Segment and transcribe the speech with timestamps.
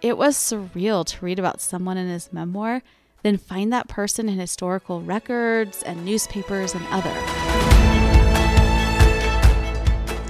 [0.00, 2.82] It was surreal to read about someone in his memoir,
[3.24, 7.12] then find that person in historical records and newspapers and other.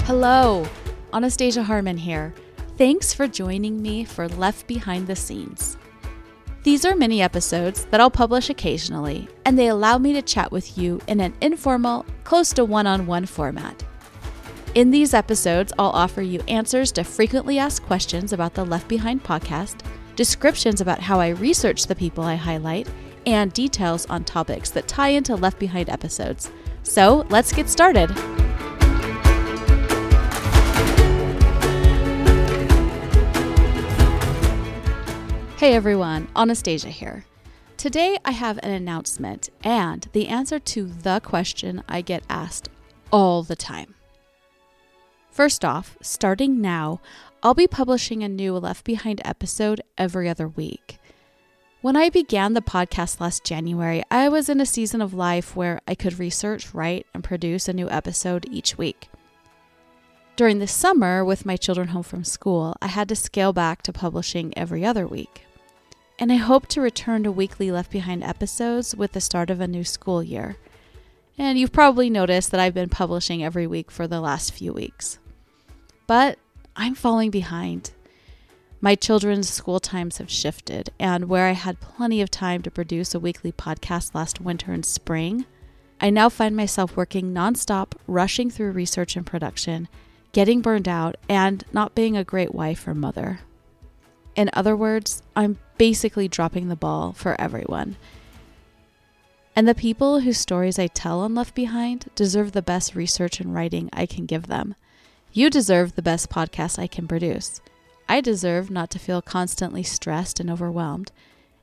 [0.06, 0.66] Hello,
[1.12, 2.32] Anastasia Harman here.
[2.78, 5.76] Thanks for joining me for Left Behind the Scenes.
[6.62, 10.78] These are mini episodes that I'll publish occasionally, and they allow me to chat with
[10.78, 13.84] you in an informal, close to one on one format.
[14.78, 19.20] In these episodes, I'll offer you answers to frequently asked questions about the Left Behind
[19.20, 19.80] podcast,
[20.14, 22.88] descriptions about how I research the people I highlight,
[23.26, 26.52] and details on topics that tie into Left Behind episodes.
[26.84, 28.08] So let's get started.
[35.56, 37.24] Hey everyone, Anastasia here.
[37.76, 42.68] Today I have an announcement and the answer to the question I get asked
[43.10, 43.96] all the time.
[45.38, 47.00] First off, starting now,
[47.44, 50.98] I'll be publishing a new Left Behind episode every other week.
[51.80, 55.80] When I began the podcast last January, I was in a season of life where
[55.86, 59.10] I could research, write, and produce a new episode each week.
[60.34, 63.92] During the summer, with my children home from school, I had to scale back to
[63.92, 65.44] publishing every other week
[66.18, 69.68] and I hope to return to weekly Left Behind episodes with the start of a
[69.68, 70.56] new school year.
[71.38, 75.20] And you've probably noticed that I've been publishing every week for the last few weeks.
[76.08, 76.38] But
[76.74, 77.92] I'm falling behind.
[78.80, 83.14] My children's school times have shifted, and where I had plenty of time to produce
[83.14, 85.44] a weekly podcast last winter and spring,
[86.00, 89.86] I now find myself working nonstop, rushing through research and production,
[90.32, 93.40] getting burned out, and not being a great wife or mother.
[94.34, 97.96] In other words, I'm basically dropping the ball for everyone.
[99.54, 103.52] And the people whose stories I tell on Left Behind deserve the best research and
[103.54, 104.74] writing I can give them.
[105.32, 107.60] You deserve the best podcast I can produce.
[108.08, 111.12] I deserve not to feel constantly stressed and overwhelmed.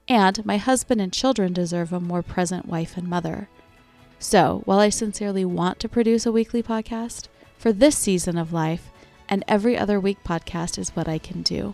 [0.07, 3.49] And my husband and children deserve a more present wife and mother.
[4.19, 7.27] So, while I sincerely want to produce a weekly podcast,
[7.57, 8.91] for this season of life,
[9.27, 11.73] and every other week podcast is what I can do.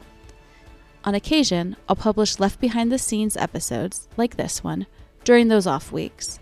[1.04, 4.88] On occasion, I'll publish left behind the scenes episodes, like this one,
[5.26, 6.40] during those off weeks.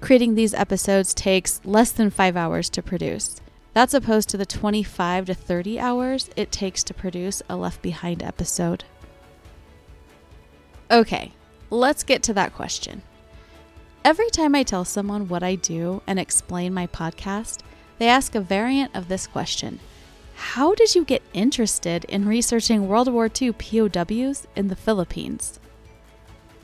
[0.00, 3.40] Creating these episodes takes less than five hours to produce.
[3.74, 8.22] That's opposed to the 25 to 30 hours it takes to produce a Left Behind
[8.22, 8.84] episode.
[10.90, 11.32] Okay,
[11.70, 13.02] let's get to that question.
[14.04, 17.60] Every time I tell someone what I do and explain my podcast,
[17.98, 19.80] they ask a variant of this question
[20.34, 25.60] how did you get interested in researching World War II POWs in the Philippines?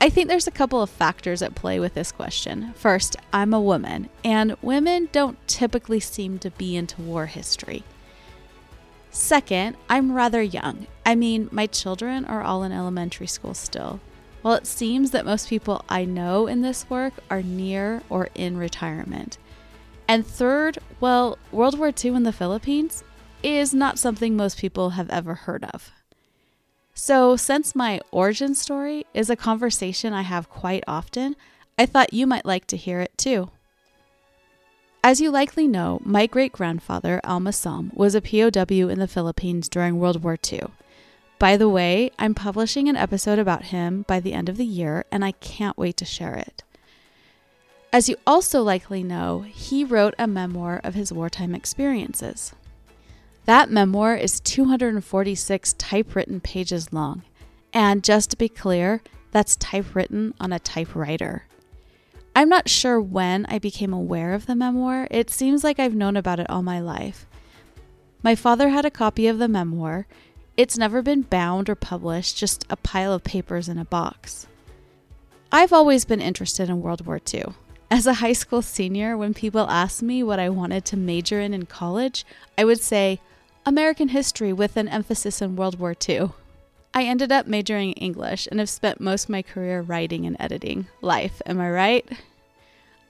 [0.01, 2.73] I think there's a couple of factors at play with this question.
[2.77, 7.83] First, I'm a woman, and women don't typically seem to be into war history.
[9.11, 10.87] Second, I'm rather young.
[11.05, 13.99] I mean, my children are all in elementary school still.
[14.41, 18.55] While it seems that most people I know in this work are near or in
[18.55, 19.37] retirement.
[20.07, 23.03] And third, well, World War II in the Philippines
[23.43, 25.91] is not something most people have ever heard of.
[27.01, 31.37] So, since my origin story is a conversation I have quite often,
[31.77, 33.51] I thought you might like to hear it too.
[35.01, 39.69] As you likely know, my great grandfather, Alma Salm, was a POW in the Philippines
[39.69, 40.63] during World War II.
[41.39, 45.05] By the way, I'm publishing an episode about him by the end of the year,
[45.09, 46.63] and I can't wait to share it.
[47.93, 52.51] As you also likely know, he wrote a memoir of his wartime experiences.
[53.49, 57.23] That memoir is 246 typewritten pages long.
[57.73, 59.01] And just to be clear,
[59.31, 61.47] that's typewritten on a typewriter.
[62.35, 65.07] I'm not sure when I became aware of the memoir.
[65.09, 67.25] It seems like I've known about it all my life.
[68.21, 70.05] My father had a copy of the memoir.
[70.55, 74.45] It's never been bound or published, just a pile of papers in a box.
[75.51, 77.45] I've always been interested in World War II.
[77.89, 81.55] As a high school senior, when people asked me what I wanted to major in
[81.55, 82.23] in college,
[82.55, 83.19] I would say,
[83.65, 86.31] American history with an emphasis in World War II.
[86.93, 90.37] I ended up majoring in English and have spent most of my career writing and
[90.39, 90.87] editing.
[91.01, 92.09] Life, am I right?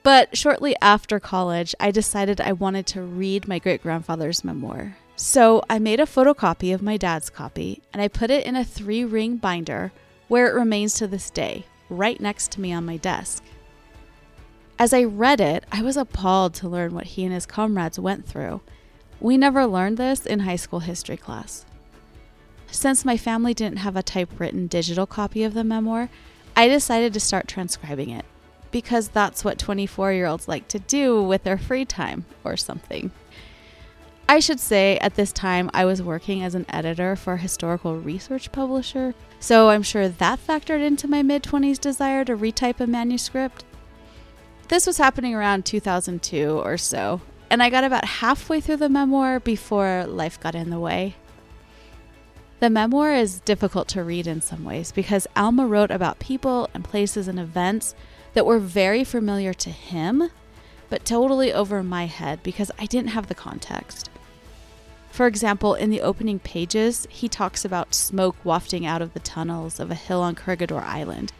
[0.02, 4.98] But shortly after college, I decided I wanted to read my great grandfather's memoir.
[5.16, 8.66] So I made a photocopy of my dad's copy and I put it in a
[8.66, 9.92] three ring binder
[10.28, 13.44] where it remains to this day, right next to me on my desk.
[14.78, 18.26] As I read it, I was appalled to learn what he and his comrades went
[18.26, 18.62] through
[19.20, 21.66] we never learned this in high school history class.
[22.72, 26.10] Since my family didn't have a typewritten digital copy of the memoir,
[26.56, 28.26] I decided to start transcribing it
[28.72, 33.12] because that's what 24 year olds like to do with their free time or something.
[34.28, 37.98] I should say at this time I was working as an editor for a historical
[37.98, 42.86] research publisher, so I'm sure that factored into my mid 20s desire to retype a
[42.86, 43.66] manuscript.
[44.68, 49.40] This was happening around 2002 or so, and I got about halfway through the memoir
[49.40, 51.16] before life got in the way.
[52.60, 56.84] The memoir is difficult to read in some ways because Alma wrote about people and
[56.84, 57.96] places and events
[58.34, 60.30] that were very familiar to him,
[60.90, 64.10] but totally over my head because I didn't have the context.
[65.10, 69.80] For example, in the opening pages, he talks about smoke wafting out of the tunnels
[69.80, 71.34] of a hill on Corregidor Island.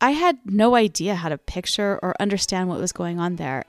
[0.00, 3.64] I had no idea how to picture or understand what was going on there.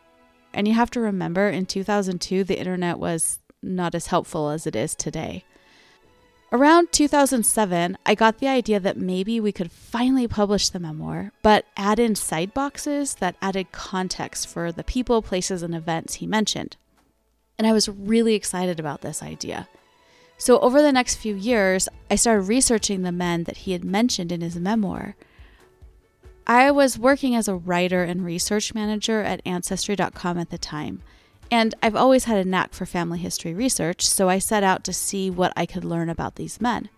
[0.53, 4.75] And you have to remember, in 2002, the internet was not as helpful as it
[4.75, 5.43] is today.
[6.51, 11.65] Around 2007, I got the idea that maybe we could finally publish the memoir, but
[11.77, 16.75] add in side boxes that added context for the people, places, and events he mentioned.
[17.59, 19.67] And I was really excited about this idea.
[20.39, 24.31] So, over the next few years, I started researching the men that he had mentioned
[24.31, 25.15] in his memoir.
[26.49, 31.03] I was working as a writer and research manager at Ancestry.com at the time.
[31.51, 34.93] And I've always had a knack for family history research, so I set out to
[34.93, 36.89] see what I could learn about these men.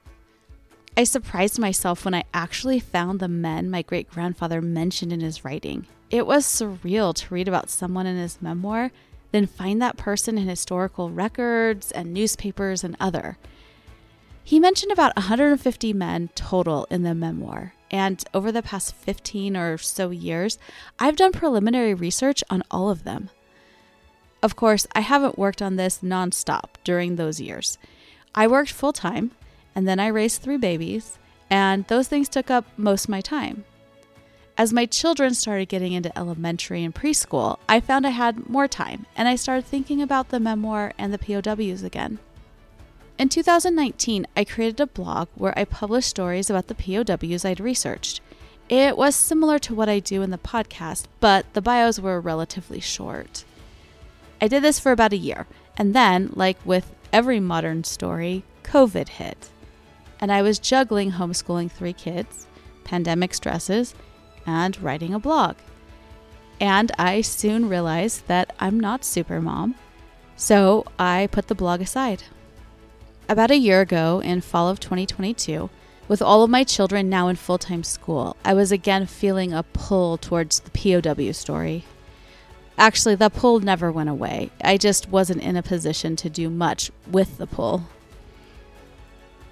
[0.95, 5.43] I surprised myself when I actually found the men my great grandfather mentioned in his
[5.43, 5.85] writing.
[6.09, 8.89] It was surreal to read about someone in his memoir,
[9.33, 13.37] then find that person in historical records and newspapers and other.
[14.45, 19.77] He mentioned about 150 men total in the memoir, and over the past 15 or
[19.77, 20.57] so years,
[20.97, 23.29] I've done preliminary research on all of them.
[24.41, 27.77] Of course, I haven't worked on this nonstop during those years.
[28.33, 29.31] I worked full time,
[29.75, 33.65] and then I raised three babies, and those things took up most of my time.
[34.57, 39.05] As my children started getting into elementary and preschool, I found I had more time,
[39.15, 42.19] and I started thinking about the memoir and the POWs again.
[43.17, 48.19] In 2019, I created a blog where I published stories about the POWs I'd researched.
[48.67, 52.79] It was similar to what I do in the podcast, but the bios were relatively
[52.79, 53.43] short.
[54.41, 55.45] I did this for about a year.
[55.77, 59.49] And then, like with every modern story, COVID hit.
[60.19, 62.47] And I was juggling homeschooling three kids,
[62.83, 63.93] pandemic stresses,
[64.45, 65.57] and writing a blog.
[66.59, 69.75] And I soon realized that I'm not super mom,
[70.35, 72.23] so I put the blog aside.
[73.31, 75.69] About a year ago, in fall of 2022,
[76.09, 79.63] with all of my children now in full time school, I was again feeling a
[79.63, 81.85] pull towards the POW story.
[82.77, 84.49] Actually, the pull never went away.
[84.61, 87.85] I just wasn't in a position to do much with the pull.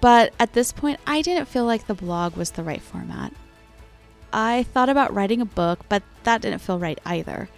[0.02, 3.32] But at this point, I didn't feel like the blog was the right format.
[4.30, 7.48] I thought about writing a book, but that didn't feel right either.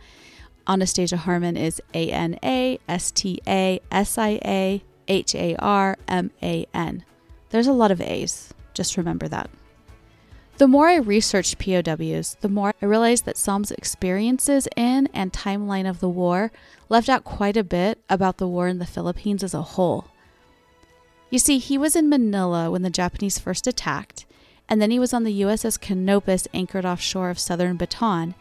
[0.69, 5.97] Anastasia Harman is A N A S T A S I A H A R
[6.07, 7.05] M A N.
[7.51, 9.51] There's a lot of A's, just remember that.
[10.63, 15.91] The more I researched POWs, the more I realized that Salm's experiences in and timeline
[15.91, 16.53] of the war
[16.89, 20.07] left out quite a bit about the war in the Philippines as a whole.
[21.31, 24.25] You see, he was in Manila when the Japanese first attacked,
[24.69, 28.37] and then he was on the USS Canopus anchored offshore of southern Bataan,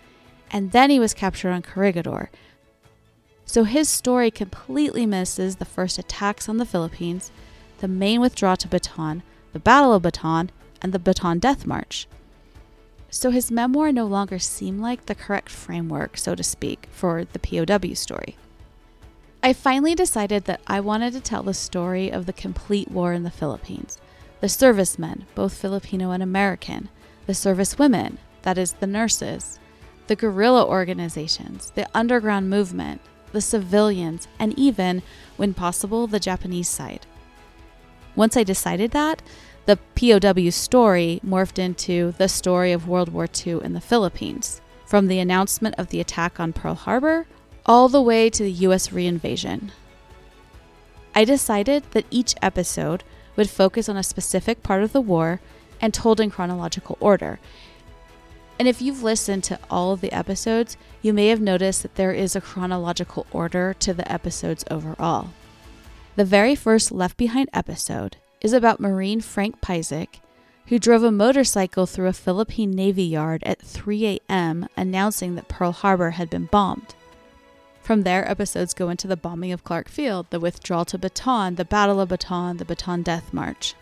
[0.52, 2.30] and then he was captured on Corregidor.
[3.48, 7.32] So his story completely misses the first attacks on the Philippines,
[7.80, 9.24] the main withdrawal to Bataan,
[9.54, 10.52] the Battle of Bataan,
[10.82, 12.08] and the Bataan Death March.
[13.10, 17.40] So his memoir no longer seemed like the correct framework, so to speak, for the
[17.40, 18.38] POW story.
[19.44, 23.24] I finally decided that I wanted to tell the story of the complete war in
[23.24, 23.98] the Philippines
[24.40, 26.90] the servicemen, both Filipino and American,
[27.28, 29.60] the servicewomen, that is, the nurses,
[30.08, 33.02] the guerrilla organizations, the underground movement,
[33.34, 35.04] the civilians, and even,
[35.38, 37.06] when possible, the Japanese side.
[38.16, 39.22] Once I decided that,
[39.66, 45.08] the POW story morphed into the story of World War II in the Philippines, from
[45.08, 47.28] the announcement of the attack on Pearl Harbor
[47.66, 49.70] all the way to the US reinvasion.
[51.14, 53.04] I decided that each episode
[53.36, 55.40] would focus on a specific part of the war
[55.80, 57.40] and told in chronological order.
[58.60, 62.12] And if you've listened to all of the episodes, you may have noticed that there
[62.12, 65.30] is a chronological order to the episodes overall.
[66.16, 70.20] The very first Left Behind episode is about Marine Frank Piecyk,
[70.68, 75.72] who drove a motorcycle through a Philippine Navy yard at 3 a.m., announcing that Pearl
[75.72, 76.96] Harbor had been bombed.
[77.82, 81.66] From there, episodes go into the bombing of Clark Field, the withdrawal to Bataan, the
[81.66, 83.76] Battle of Bataan, the Bataan Death March.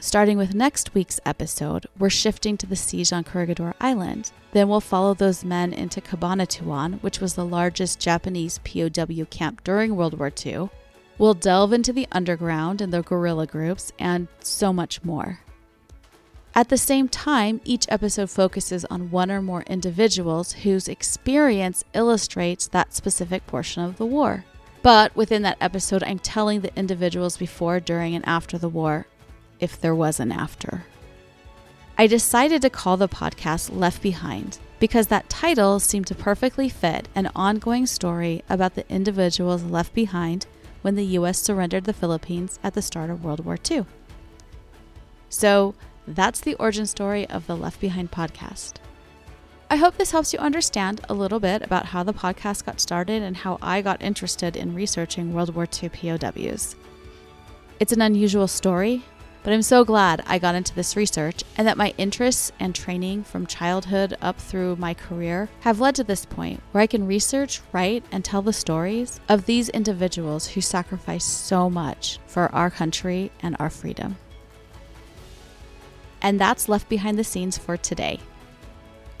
[0.00, 4.30] Starting with next week's episode, we're shifting to the siege on Corregidor Island.
[4.52, 9.96] Then we'll follow those men into Cabanatuan, which was the largest Japanese POW camp during
[9.96, 10.70] World War II.
[11.18, 15.40] We'll delve into the underground and the guerrilla groups, and so much more.
[16.54, 22.68] At the same time, each episode focuses on one or more individuals whose experience illustrates
[22.68, 24.44] that specific portion of the war.
[24.82, 29.06] But within that episode, I'm telling the individuals before, during, and after the war,
[29.60, 30.84] if there was an after.
[31.96, 37.08] I decided to call the podcast Left Behind because that title seemed to perfectly fit
[37.16, 40.46] an ongoing story about the individuals left behind
[40.82, 43.84] when the US surrendered the Philippines at the start of World War II.
[45.28, 45.74] So,
[46.06, 48.74] that's the origin story of the Left Behind podcast.
[49.70, 53.22] I hope this helps you understand a little bit about how the podcast got started
[53.22, 56.74] and how I got interested in researching World War II POWs.
[57.78, 59.02] It's an unusual story,
[59.42, 63.24] but I'm so glad I got into this research and that my interests and training
[63.24, 67.60] from childhood up through my career have led to this point where I can research,
[67.72, 73.30] write, and tell the stories of these individuals who sacrificed so much for our country
[73.40, 74.16] and our freedom.
[76.20, 78.18] And that's Left Behind the Scenes for today.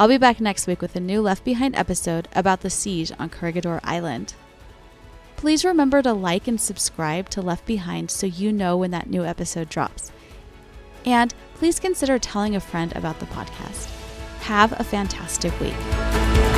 [0.00, 3.30] I'll be back next week with a new Left Behind episode about the siege on
[3.30, 4.34] Corregidor Island.
[5.38, 9.24] Please remember to like and subscribe to Left Behind so you know when that new
[9.24, 10.10] episode drops.
[11.06, 13.88] And please consider telling a friend about the podcast.
[14.40, 16.57] Have a fantastic week.